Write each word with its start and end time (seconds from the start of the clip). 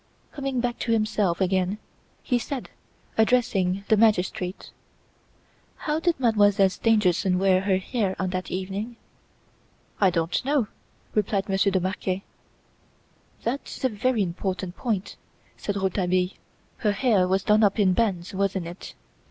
Coming 0.31 0.61
back 0.61 0.79
to 0.79 0.91
himself 0.91 1.39
again 1.39 1.77
he 2.23 2.39
said, 2.39 2.71
addressing 3.19 3.83
the 3.87 3.95
magistrate: 3.95 4.71
"How 5.85 5.99
did 5.99 6.19
Mademoiselle 6.19 6.69
Stangerson 6.71 7.37
wear 7.37 7.61
her 7.61 7.77
hair 7.77 8.15
on 8.17 8.31
that 8.31 8.49
evening?" 8.49 8.95
"I 9.99 10.09
don't 10.09 10.43
know," 10.43 10.69
replied 11.13 11.47
Monsieur 11.47 11.71
de 11.71 11.79
Marquet. 11.79 12.23
"That's 13.43 13.83
a 13.83 13.89
very 13.89 14.23
important 14.23 14.75
point," 14.75 15.17
said 15.55 15.75
Rouletabille. 15.75 16.31
"Her 16.77 16.93
hair 16.93 17.27
was 17.27 17.43
done 17.43 17.61
up 17.63 17.77
in 17.79 17.93
bands, 17.93 18.33
wasn't 18.33 18.65
it? 18.65 18.95